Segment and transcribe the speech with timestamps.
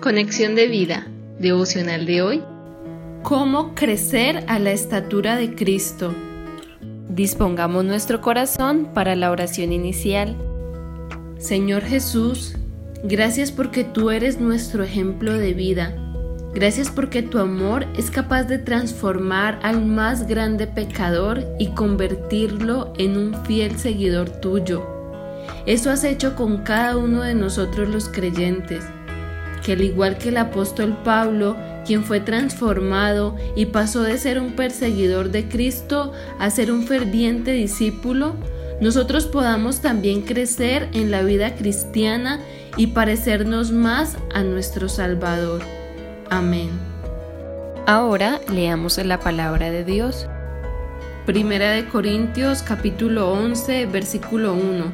[0.00, 1.06] Conexión de vida,
[1.38, 2.42] devocional de hoy.
[3.22, 6.14] ¿Cómo crecer a la estatura de Cristo?
[7.10, 10.38] Dispongamos nuestro corazón para la oración inicial.
[11.36, 12.54] Señor Jesús,
[13.04, 15.94] gracias porque tú eres nuestro ejemplo de vida.
[16.54, 23.18] Gracias porque tu amor es capaz de transformar al más grande pecador y convertirlo en
[23.18, 24.82] un fiel seguidor tuyo.
[25.66, 28.82] Eso has hecho con cada uno de nosotros los creyentes,
[29.62, 31.56] que al igual que el apóstol Pablo,
[31.86, 37.52] quien fue transformado y pasó de ser un perseguidor de Cristo a ser un ferviente
[37.52, 38.36] discípulo,
[38.80, 42.40] nosotros podamos también crecer en la vida cristiana
[42.76, 45.62] y parecernos más a nuestro Salvador.
[46.30, 46.70] Amén.
[47.86, 50.26] Ahora leamos la palabra de Dios.
[51.26, 54.92] Primera de Corintios capítulo 11 versículo 1.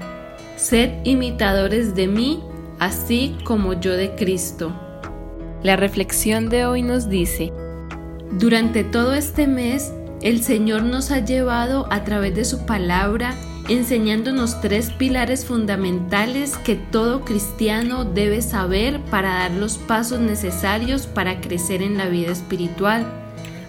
[0.56, 2.42] Sed imitadores de mí,
[2.79, 4.73] así como yo de Cristo.
[5.62, 7.53] La reflexión de hoy nos dice,
[8.33, 9.92] Durante todo este mes,
[10.23, 13.34] el Señor nos ha llevado a través de su palabra
[13.69, 21.41] enseñándonos tres pilares fundamentales que todo cristiano debe saber para dar los pasos necesarios para
[21.41, 23.06] crecer en la vida espiritual.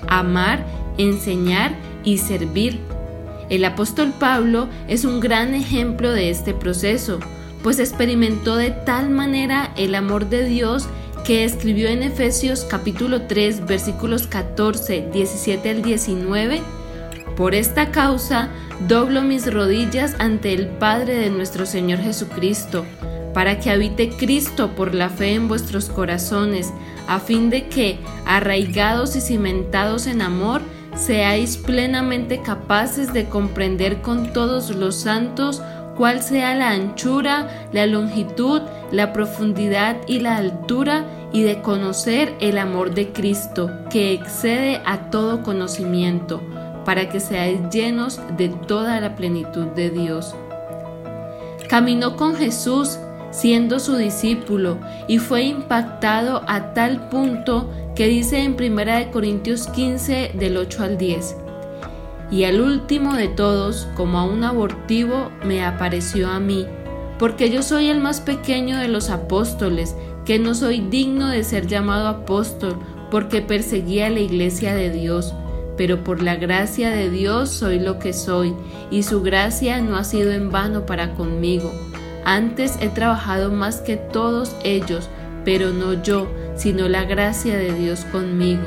[0.07, 0.65] Amar,
[0.97, 2.79] enseñar y servir.
[3.49, 7.19] El apóstol Pablo es un gran ejemplo de este proceso,
[7.67, 10.87] pues experimentó de tal manera el amor de Dios
[11.25, 16.61] que escribió en Efesios capítulo 3 versículos 14, 17 al 19,
[17.35, 18.47] por esta causa
[18.87, 22.85] doblo mis rodillas ante el Padre de nuestro Señor Jesucristo,
[23.33, 26.71] para que habite Cristo por la fe en vuestros corazones,
[27.05, 30.61] a fin de que, arraigados y cimentados en amor,
[30.95, 35.61] seáis plenamente capaces de comprender con todos los santos
[35.97, 42.57] cuál sea la anchura, la longitud, la profundidad y la altura, y de conocer el
[42.57, 46.41] amor de Cristo, que excede a todo conocimiento
[46.85, 50.35] para que seáis llenos de toda la plenitud de Dios.
[51.67, 52.97] Caminó con Jesús
[53.31, 54.77] siendo su discípulo
[55.07, 60.97] y fue impactado a tal punto que dice en 1 Corintios 15 del 8 al
[60.97, 61.46] 10.
[62.29, 66.65] Y al último de todos, como a un abortivo, me apareció a mí,
[67.19, 69.95] porque yo soy el más pequeño de los apóstoles,
[70.25, 72.77] que no soy digno de ser llamado apóstol,
[73.09, 75.33] porque perseguía la iglesia de Dios
[75.77, 78.53] pero por la gracia de Dios soy lo que soy,
[78.89, 81.71] y su gracia no ha sido en vano para conmigo.
[82.25, 85.07] Antes he trabajado más que todos ellos,
[85.45, 86.27] pero no yo,
[86.57, 88.63] sino la gracia de Dios conmigo.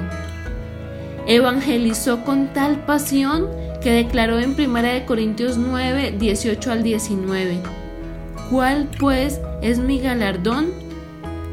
[1.30, 3.46] Evangelizó con tal pasión
[3.80, 7.60] que declaró en 1 Corintios 9, 18 al 19.
[8.50, 10.70] ¿Cuál pues es mi galardón?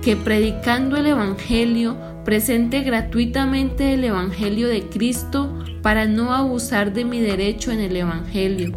[0.02, 1.96] Que predicando el Evangelio
[2.26, 8.72] presente gratuitamente el Evangelio de Cristo para no abusar de mi derecho en el Evangelio,